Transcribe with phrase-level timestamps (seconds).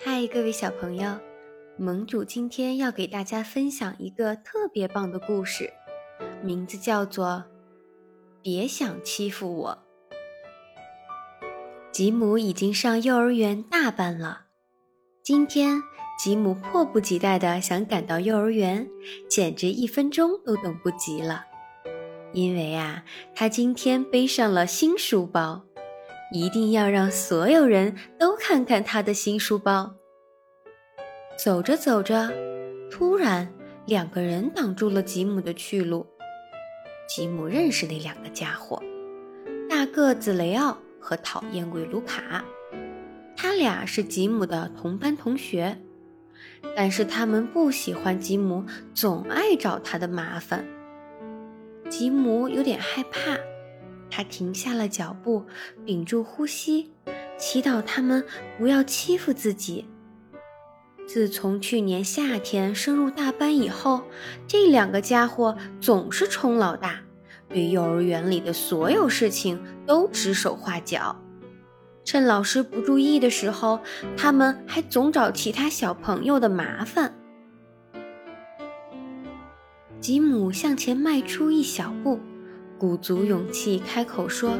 [0.00, 1.18] 嗨，各位小朋友，
[1.76, 5.72] 盟主今天要给大家分享一个特别棒的故事，
[6.40, 7.26] 名字叫做
[8.40, 9.78] 《别想欺负我》。
[11.90, 14.42] 吉姆已经上幼儿园大班了，
[15.24, 15.82] 今天
[16.16, 18.88] 吉姆迫不及待地想赶到幼儿园，
[19.28, 21.44] 简直一分钟都等不及了，
[22.32, 23.02] 因为啊，
[23.34, 25.64] 他今天背上了新书包。
[26.32, 29.94] 一定要让所有人都看看他的新书包。
[31.36, 32.30] 走着走着，
[32.90, 33.48] 突然
[33.86, 36.06] 两个人挡住了吉姆的去路。
[37.08, 38.82] 吉姆认识那两个家伙，
[39.70, 42.44] 大个子雷奥和讨厌鬼卢卡。
[43.34, 45.78] 他俩是吉姆的同班同学，
[46.76, 50.66] 但是他们不喜欢吉姆总爱找他的麻烦。
[51.88, 53.38] 吉姆有点害怕。
[54.10, 55.44] 他停下了脚步，
[55.84, 56.92] 屏住呼吸，
[57.36, 58.24] 祈祷他们
[58.58, 59.86] 不要欺负自己。
[61.06, 64.02] 自从去年夏天升入大班以后，
[64.46, 67.00] 这两个家伙总是冲老大，
[67.48, 71.16] 对幼儿园里的所有事情都指手画脚。
[72.04, 73.80] 趁老师不注意的时候，
[74.16, 77.14] 他们还总找其他小朋友的麻烦。
[80.00, 82.20] 吉姆向前迈出一小步。
[82.78, 84.52] 鼓足勇气开口说：“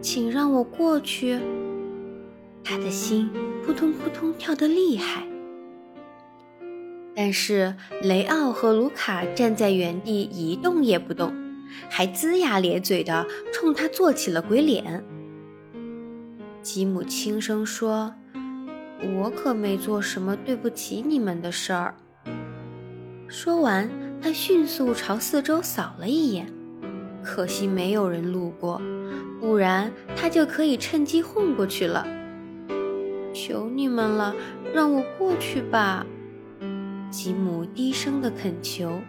[0.00, 1.38] 请让我过去。”
[2.62, 3.28] 他的心
[3.64, 5.26] 扑通扑通跳得厉害。
[7.14, 11.34] 但是雷奥和卢卡站在原地一动也不动，
[11.90, 15.04] 还龇牙咧嘴的冲他做起了鬼脸。
[16.62, 18.14] 吉姆轻声说
[19.18, 21.94] ：“我可没做什么对不起你们的事儿。”
[23.26, 23.90] 说完，
[24.22, 26.46] 他迅速朝四周扫了一眼。
[27.22, 28.80] 可惜没有人路过，
[29.40, 32.06] 不然他就可以趁机混过去了。
[33.32, 34.34] 求你们了，
[34.74, 36.04] 让我过去吧！
[37.10, 39.00] 吉姆低声的恳求。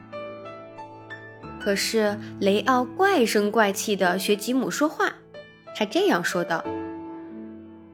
[1.59, 5.13] 可是雷奥怪声怪气的学吉姆说话，
[5.75, 6.63] 他这样说道：“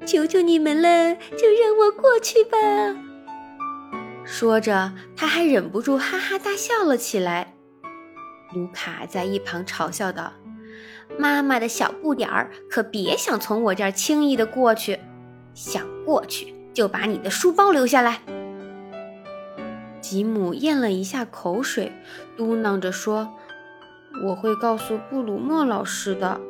[0.06, 2.58] 求求你们了，就让我过去吧！”
[4.24, 7.47] 说着，他还忍不住哈哈大笑了起来。
[8.58, 10.34] 卢卡在一旁嘲笑道
[11.18, 15.00] ：“妈妈的小不点儿，可别想从我这儿轻易的过去。
[15.54, 18.22] 想过去，就把你的书包留下来。”
[20.02, 21.92] 吉姆咽了一下口水，
[22.36, 23.36] 嘟囔着说
[24.26, 26.42] ：“我会告诉布鲁莫老师的。”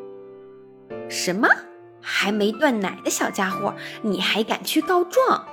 [1.09, 1.50] 什么？
[2.00, 5.46] 还没断奶的小家伙，你还敢去告状？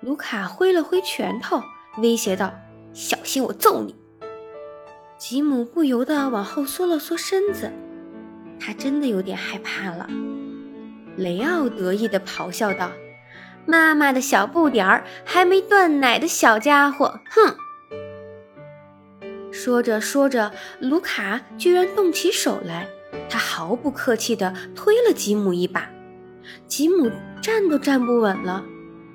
[0.00, 1.62] 卢卡挥了挥拳头，
[1.98, 2.54] 威胁道
[2.94, 3.94] ：“小心我揍你！”
[5.20, 7.70] 吉姆不由得往后缩了缩身子，
[8.58, 10.08] 他真的有点害怕了。
[11.14, 12.90] 雷奥得意地咆哮道
[13.68, 17.54] ：“妈妈的小不点儿，还没断奶的小家伙，哼！”
[19.52, 22.88] 说着说着，卢卡居然动起手来，
[23.28, 25.90] 他毫不客气地推了吉姆一把，
[26.66, 27.10] 吉姆
[27.42, 28.64] 站都站不稳了，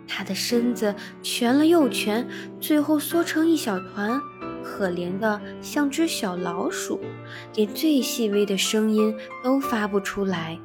[0.08, 0.94] 他的身子
[1.24, 2.28] 蜷了又蜷，
[2.62, 4.22] 最后缩成一小团。
[4.66, 7.00] 可怜的像只小老鼠，
[7.54, 10.58] 连最细微的声音都发不出来。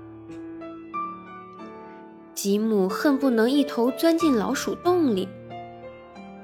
[2.35, 5.29] 吉姆恨不能一头钻进老鼠洞里。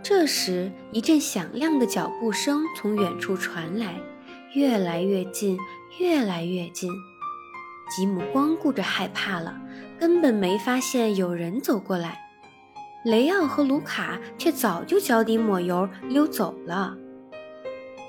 [0.02, 3.98] 这时，一阵响亮的脚步声从远处传来，
[4.54, 5.58] 越来越近，
[5.98, 6.92] 越来越近。
[7.88, 9.58] 吉姆光顾着害怕了，
[9.98, 12.20] 根本没发现有人走过来。
[13.04, 16.96] 雷奥和卢卡却早就脚底抹油溜走了。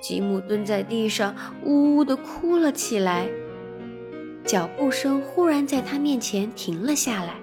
[0.08, 1.36] 吉姆蹲在地上，
[1.66, 3.28] 呜呜地哭了起来。
[4.46, 7.36] 脚步声忽然在他面前停了下来。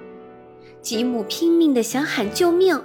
[0.80, 2.82] 吉姆拼命地想喊救命，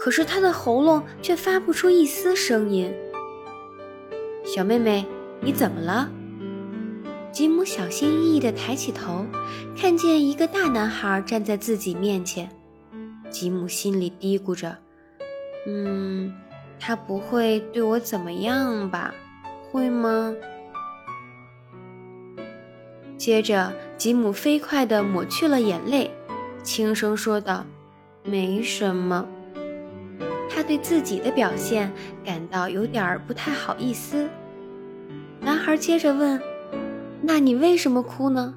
[0.00, 2.92] 可是他的喉咙却发不出一丝声音。
[4.44, 5.06] 小妹妹，
[5.40, 6.10] 你怎么了？
[7.30, 9.24] 吉姆小心翼翼地抬起头，
[9.76, 12.50] 看见一个大男孩站在自己面前。
[13.30, 14.76] 吉姆心里嘀咕着
[15.68, 16.34] ：“嗯。”
[16.80, 19.14] 他不会对我怎么样吧？
[19.70, 20.34] 会吗？
[23.18, 26.10] 接着，吉姆飞快地抹去了眼泪，
[26.62, 27.66] 轻声说道
[28.24, 29.26] ：“没什么。”
[30.48, 31.92] 他对自己的表现
[32.24, 34.26] 感到有点不太好意思。
[35.38, 36.40] 男孩接着问
[37.22, 38.54] ：“那你为什么哭呢？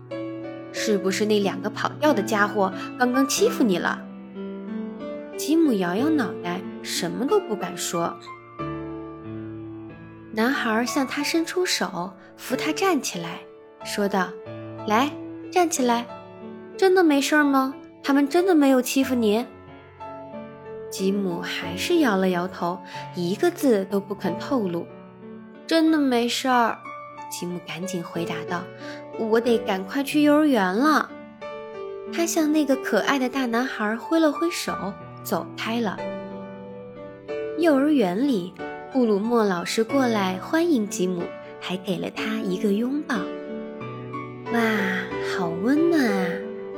[0.71, 4.01] 是不是那两个跑掉的家伙刚刚欺负你了？”
[5.38, 6.59] 吉姆摇摇脑袋。
[6.85, 8.13] 什么都不敢说。
[10.33, 13.39] 男孩向他伸出手，扶他站起来，
[13.85, 14.27] 说道
[14.85, 15.09] ：“来，
[15.50, 16.06] 站起来，
[16.75, 17.74] 真的没事吗？
[18.03, 19.45] 他们真的没有欺负你？”
[20.91, 22.77] 吉姆还是摇了摇头，
[23.15, 24.86] 一个字都不肯透露。
[25.65, 26.77] 真的没事儿，
[27.31, 28.62] 吉姆赶紧回答道
[29.18, 31.09] ：“我得赶快去幼儿园了。”
[32.13, 35.97] 他向那个可爱的大男孩挥了挥手，走开了。
[37.57, 38.53] 幼儿园里，
[38.91, 41.23] 布鲁莫老师过来欢迎吉姆，
[41.59, 43.15] 还给了他一个拥抱。
[44.51, 44.59] 哇，
[45.35, 46.27] 好温暖啊！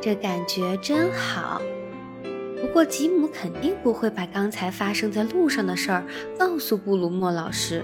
[0.01, 1.61] 这感觉真好。
[2.61, 6.05] 不过，吉姆肯定不会把刚才发生在路上的事儿
[6.37, 7.83] 告诉布鲁莫老师。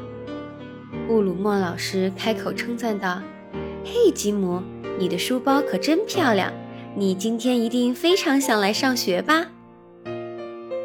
[1.07, 3.21] 布鲁莫老师开口称赞道
[3.83, 4.61] ：“嘿，吉姆，
[4.99, 6.53] 你的书包可真漂亮！
[6.95, 9.47] 你今天一定非常想来上学吧？”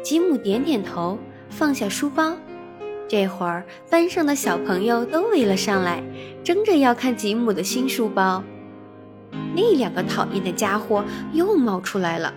[0.07, 1.19] 吉姆点点头，
[1.49, 2.33] 放下书包。
[3.09, 6.01] 这会儿，班上的小朋友都围了上来，
[6.45, 8.41] 争着要看吉姆的新书包。
[9.53, 12.33] 那两个讨厌的家伙又冒出来了。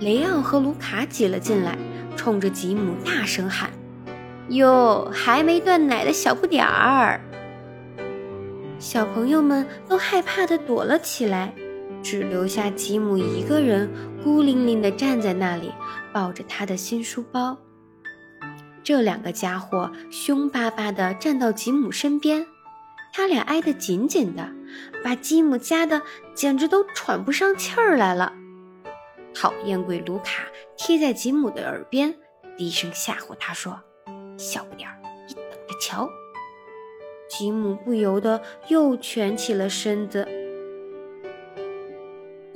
[0.00, 1.78] 雷奥和卢卡挤了进来，
[2.16, 3.70] 冲着吉姆大声喊
[4.50, 7.20] ：“哟，还没断奶的小不点儿！”
[8.80, 11.54] 小朋友们都害怕地躲了起来，
[12.08, 13.90] 只留下吉姆一个人
[14.22, 15.72] 孤零零地站在那里，
[16.12, 17.58] 抱着他的新书包。
[18.84, 22.46] 这两个家伙凶巴巴地站到吉姆身边，
[23.12, 24.48] 他俩挨得紧紧的，
[25.02, 26.00] 把吉姆夹得
[26.32, 28.32] 简直都喘不上气儿来了。
[29.34, 30.44] 讨厌鬼卢卡
[30.76, 32.14] 贴在吉姆的耳边，
[32.56, 33.80] 低声吓唬他说
[34.38, 36.08] ：“小不点儿，你等着瞧。”
[37.28, 40.45] 吉姆不由得又蜷起了身子。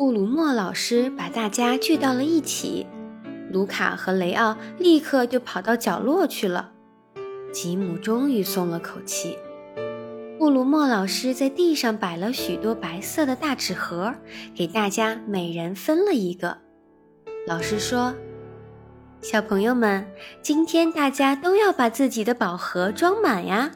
[0.01, 2.87] 布鲁莫老师把大家聚到了一起，
[3.53, 6.73] 卢卡和雷奥立刻就跑到角落去了。
[7.53, 9.37] 吉姆终于松了口气。
[10.39, 14.15] 布鲁莫老师在地上摆了许多白色的大纸盒，
[14.55, 16.57] 给大家每人分了一个。
[17.47, 18.15] 老师说
[19.21, 20.07] ：“小朋友们，
[20.41, 23.71] 今天大家都要把自己的宝盒装满呀。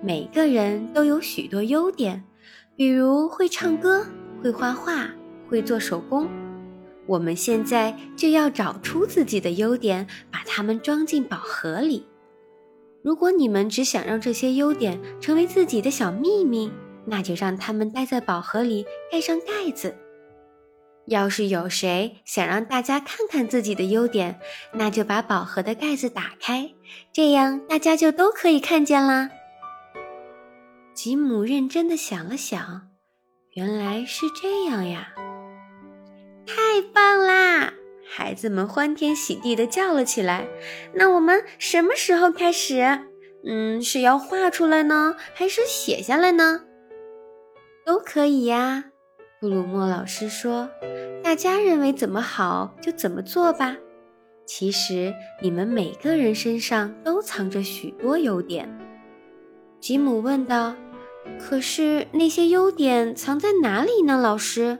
[0.00, 2.22] 每个人都有许多优点，
[2.76, 4.06] 比如会唱歌、
[4.40, 5.10] 会画画、
[5.48, 6.28] 会做手工。
[7.06, 12.06] 我们现在就要找出自己的优点，把它们装进宝盒里。
[13.02, 16.70] 如果你们只想让这些优点成为自己的小秘密，
[17.06, 19.96] 那就让它们待在宝盒里，盖上盖子。”
[21.08, 24.38] 要是有谁想让大家看看自己的优点，
[24.74, 26.74] 那就把宝盒的盖子打开，
[27.14, 29.30] 这样大家就都可以看见啦。
[30.92, 32.90] 吉姆认真地想了想，
[33.54, 35.08] 原来是这样呀！
[36.48, 37.74] 太棒啦！
[38.10, 40.48] 孩子们欢天喜地的叫了起来。
[40.94, 43.00] 那我们什么时候开始？
[43.44, 46.62] 嗯，是要画出来呢，还是写下来呢？
[47.84, 48.86] 都可以呀。
[49.40, 50.70] 布鲁莫老师说
[51.22, 53.76] ：“大家认为怎么好就怎么做吧。
[54.46, 58.68] 其实你们每个人身上都藏着许多优点。”
[59.80, 60.74] 吉姆问道
[61.38, 64.18] ：“可是那些优点藏在哪里呢？
[64.18, 64.78] 老师？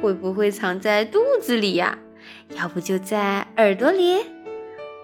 [0.00, 1.98] 会不会藏在肚子里呀？
[2.56, 4.18] 要不就在耳朵里？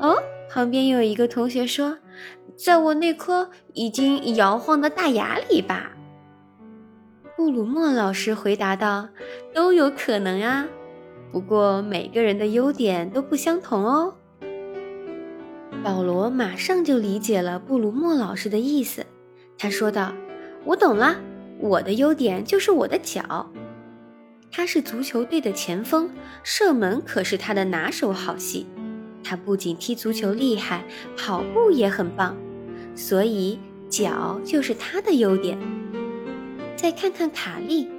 [0.01, 0.17] 哦，
[0.51, 1.99] 旁边有一个同学说，
[2.57, 5.93] 在我那颗已经摇晃的大牙里吧。”
[7.37, 9.09] 布鲁莫老师回答道
[9.55, 10.67] ：“都有可能啊，
[11.31, 14.15] 不过每个人的优点都不相同哦。”
[15.85, 19.05] 保罗马上就理解了布鲁莫老师的意思，
[19.59, 20.13] 他说道
[20.65, 21.17] ：“我懂了，
[21.61, 23.51] 我的优点就是我的脚。
[24.57, 26.09] 他是足球队的前锋，
[26.43, 28.67] 射门可是他的拿手好戏。
[29.23, 30.83] 他不仅踢足球厉害，
[31.15, 32.35] 跑步也很棒，
[32.95, 33.61] 所以
[33.91, 35.59] 脚就是他的优点。”
[36.75, 37.91] 再看看卡利，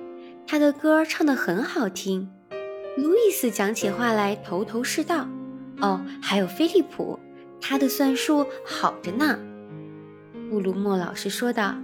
[0.48, 2.28] 他的歌唱得很好听。
[2.98, 5.28] 路易斯讲起话来头头是道。
[5.80, 7.20] 哦，还有菲利普，
[7.62, 9.38] 他的算术好着呢。
[10.50, 11.76] 布鲁莫老师说道：“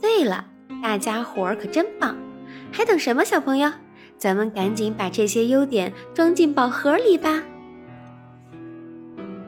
[0.00, 0.46] 对了，
[0.82, 2.16] 大家伙儿可真棒！
[2.72, 3.70] 还等什么，小朋友？
[4.22, 7.42] 咱们赶紧把这些优点装进宝盒里吧。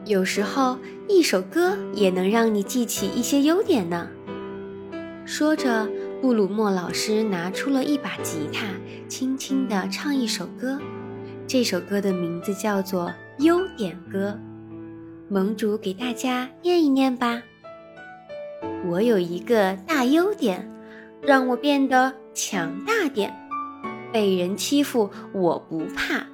[0.03, 0.77] 有时候，
[1.07, 4.09] 一首歌也能让你记起一些优点呢。”
[5.25, 5.87] 说着。
[6.21, 8.65] 布鲁莫老师拿出了一把吉他，
[9.07, 10.79] 轻轻地唱一首歌。
[11.45, 13.13] 这首歌的名字叫做
[13.43, 14.29] 《优点歌》。
[15.29, 17.43] 盟主给大家念一念吧。
[18.87, 20.67] 我有一个大优点，
[21.21, 23.31] 让我变得强大点。
[24.11, 26.27] 被人欺负我不怕，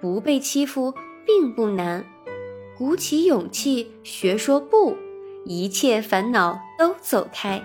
[0.00, 2.04] 不被欺负并不难。
[2.76, 4.96] 鼓起勇气学说不，
[5.44, 7.62] 一切烦恼都走开。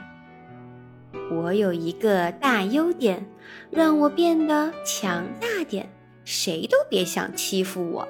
[1.30, 3.26] 我有一个大优点，
[3.70, 5.92] 让我变得强大点，
[6.24, 8.08] 谁都别想欺负我。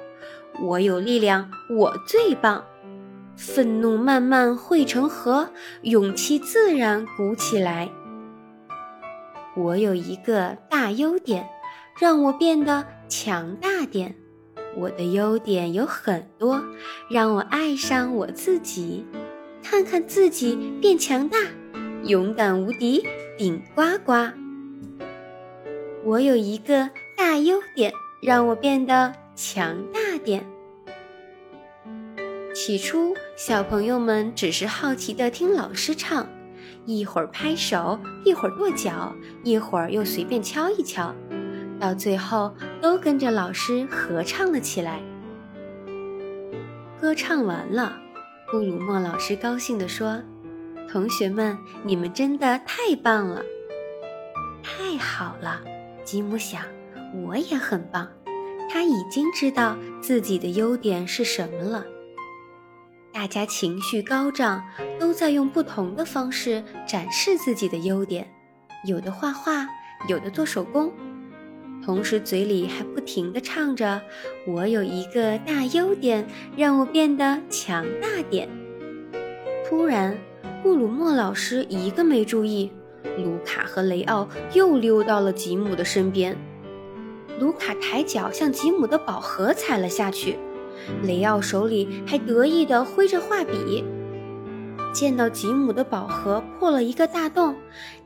[0.62, 2.64] 我有力量，我最棒。
[3.36, 5.48] 愤怒慢慢汇成河，
[5.82, 7.90] 勇气自然鼓起来。
[9.54, 11.48] 我有一个大优点，
[12.00, 14.14] 让我变得强大点。
[14.74, 16.62] 我的优点有很多，
[17.10, 19.04] 让我爱上我自己，
[19.62, 21.36] 看看自己变强大，
[22.04, 23.06] 勇敢无敌，
[23.36, 24.32] 顶呱呱。
[26.04, 27.92] 我有一个大优点，
[28.22, 30.46] 让我变得强大点。
[32.54, 36.26] 起初，小朋友们只是好奇地听老师唱，
[36.84, 41.14] 一会儿拍手，一会儿跺脚，一会儿又随便敲一敲。
[41.78, 45.00] 到最后，都跟着老师合唱了起来。
[47.00, 47.92] 歌唱完了，
[48.50, 50.20] 布鲁莫老师高兴地说
[50.90, 53.42] ：“同学们，你们真的太棒了！”
[54.62, 55.60] 太好了，
[56.04, 56.62] 吉姆想，
[57.24, 58.08] 我也很棒。
[58.70, 61.84] 他已经知道自己的优点是什么了。
[63.12, 64.64] 大家情绪高涨，
[64.98, 68.26] 都在用不同的方式展示自己的优点，
[68.86, 69.68] 有的画画，
[70.08, 70.90] 有的做手工。
[71.84, 74.00] 同时，嘴里还不停地唱着
[74.46, 76.26] ：“我有一个大优点，
[76.56, 78.48] 让我变得强大点。”
[79.68, 80.16] 突然，
[80.62, 82.72] 布鲁莫老师一个没注意，
[83.18, 86.36] 卢卡和雷奥又溜到了吉姆的身边。
[87.38, 90.38] 卢卡抬脚向吉姆的宝盒踩了下去，
[91.02, 93.84] 雷奥手里还得意地挥着画笔。
[94.92, 97.56] 见到吉姆的宝盒破了一个大洞，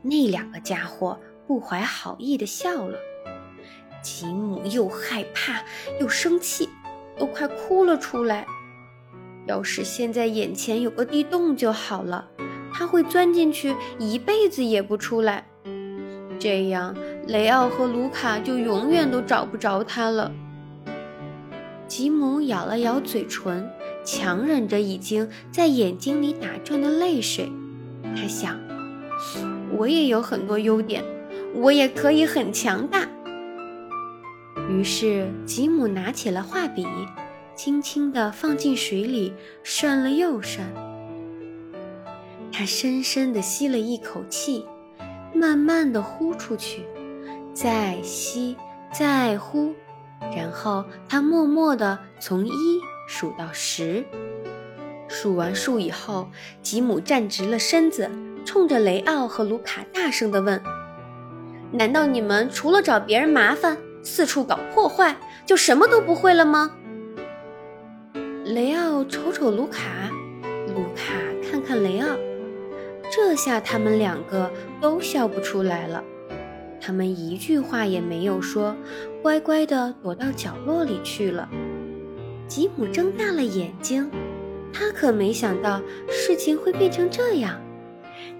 [0.01, 2.97] 那两个家伙不怀好意地笑了。
[4.01, 5.61] 吉姆又害怕
[5.99, 6.69] 又生气，
[7.17, 8.45] 都快哭了出来。
[9.45, 12.25] 要是现在眼前有个地洞就好了，
[12.73, 15.45] 他会钻进去，一辈子也不出来。
[16.39, 16.95] 这样，
[17.27, 20.31] 雷奥和卢卡就永远都找不着他了。
[21.87, 23.69] 吉姆咬了咬嘴唇，
[24.03, 27.51] 强忍着已经在眼睛里打转的泪水。
[28.15, 28.59] 他想：
[29.77, 31.03] 我也有很多优点，
[31.55, 33.07] 我也可以很强大。
[34.69, 36.85] 于是，吉姆拿起了画笔，
[37.55, 40.67] 轻轻地放进水里，涮了又涮。
[42.51, 44.65] 他深深地吸了一口气，
[45.33, 46.81] 慢慢地呼出去，
[47.53, 48.57] 再吸，
[48.91, 49.73] 再呼，
[50.35, 54.05] 然后他默默地从一数到十。
[55.07, 56.29] 数完数以后，
[56.61, 58.09] 吉姆站直了身子，
[58.45, 60.61] 冲着雷奥和卢卡大声地问
[61.71, 66.71] ：“难道你们除了找别人麻烦？”四处搞破坏，就什么都不会了吗？
[68.45, 69.81] 雷奥瞅瞅卢卡，
[70.67, 71.13] 卢卡
[71.49, 72.07] 看看雷奥，
[73.11, 76.03] 这下他们两个都笑不出来了。
[76.79, 78.75] 他们一句话也没有说，
[79.21, 81.49] 乖乖地躲到角落里去了。
[82.47, 84.09] 吉姆睁大了眼睛，
[84.71, 87.59] 他可没想到事情会变成这样。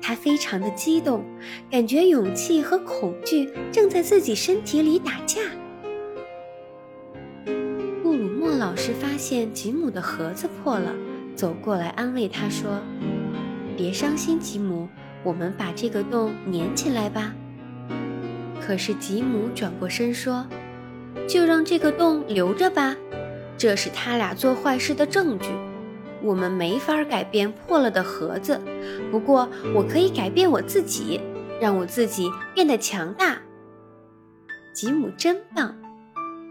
[0.01, 1.25] 他非常的激动，
[1.69, 5.41] 感觉勇气和恐惧正在自己身体里打架。
[8.03, 10.95] 布鲁莫老师发现吉姆的盒子破了，
[11.35, 12.79] 走过来安慰他说
[13.75, 14.87] ：“别伤心，吉姆，
[15.23, 17.33] 我们把这个洞粘起来吧。”
[18.67, 20.45] 可是吉姆转过身说
[21.25, 22.97] ：“就让这个洞留着吧，
[23.57, 25.47] 这是他俩做坏事的证据。”
[26.21, 28.59] 我们没法改变破了的盒子，
[29.09, 31.21] 不过我可以改变我自己，
[31.61, 33.37] 让我自己变得强大。
[34.73, 35.73] 吉姆真棒，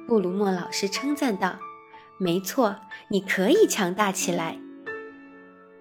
[0.09, 1.59] 布鲁莫老师称赞道
[2.17, 2.77] ：“没错，
[3.09, 4.59] 你可以强大起来。”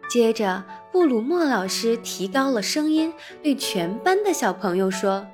[0.09, 5.27] 接着，布鲁莫老师提高了声音，对全班的小朋友说：“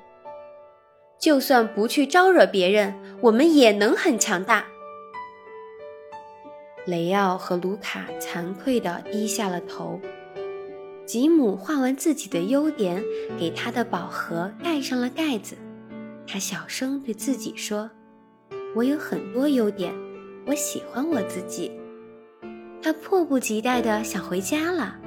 [1.22, 4.66] 就算不去招惹别人，我们也能很强大。”
[6.84, 10.00] 雷奥和卢卡惭愧地低下了头。
[11.06, 13.04] 吉姆画完自己的优点，
[13.38, 15.56] 给他的宝盒盖上了盖子。
[16.26, 17.88] 他小声对自己说
[18.74, 19.94] ：“我有很多优点，
[20.46, 21.70] 我喜欢我自己。”
[22.82, 24.98] 他迫不及待地想回家了。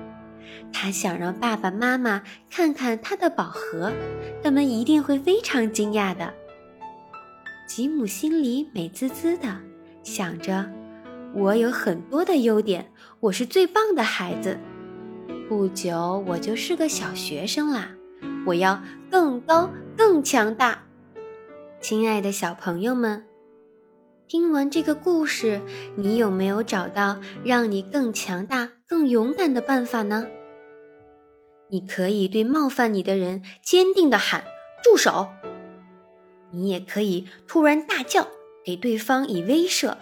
[0.77, 3.93] 他想让爸爸妈妈看看他的宝盒，
[4.43, 6.33] 他们一定会非常惊讶的。
[7.65, 9.47] 吉姆心里美滋滋的，
[10.03, 10.69] 想着。
[11.33, 12.91] 我有很多的优点，
[13.21, 14.59] 我是最棒的孩子。
[15.47, 17.91] 不久我就是个小学生啦，
[18.45, 20.83] 我要更高更强大。
[21.79, 23.23] 亲爱的小朋友们，
[24.27, 25.61] 听完这个故事，
[25.95, 30.27] 你有没有找到让你更强大、更勇敢的办法呢？
[31.69, 34.45] 你可以对冒犯你的人坚定地喊
[34.83, 35.29] “住手”，
[36.51, 38.27] 你也可以突然大叫，
[38.63, 39.97] 给对方以威慑。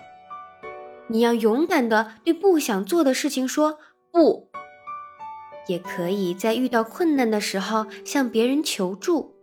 [1.08, 3.80] 你要勇敢的对不想做的事情说
[4.12, 4.50] 不。
[5.68, 9.38] 也可以在遇到困难的时候向别人求助。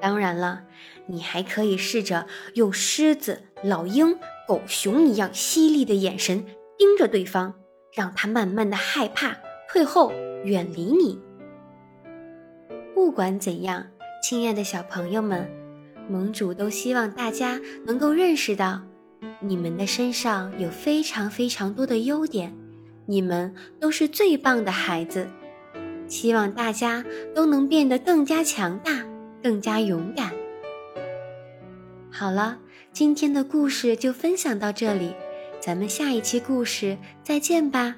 [0.00, 0.62] 当然了，
[1.06, 6.44] 你还可以试着用狮子、老鹰、狗熊一样犀利的眼神
[6.78, 7.54] 盯着对方，
[7.92, 9.36] 让他慢慢的害怕、
[9.72, 10.12] 退后、
[10.44, 11.18] 远离你。
[12.94, 13.86] 不管怎样，
[14.22, 15.50] 亲爱的小朋友们，
[16.10, 18.82] 盟主都希望大家能够认识到，
[19.40, 22.54] 你们的身上有非常非常多的优点。
[23.06, 25.26] 你们都是最棒的孩子，
[26.06, 27.02] 希望大家
[27.34, 29.02] 都能变得更加强大，
[29.42, 30.32] 更加勇敢。
[32.10, 32.58] 好了，
[32.92, 35.14] 今天的故事就分享到这里，
[35.60, 37.96] 咱们下一期故事再见吧。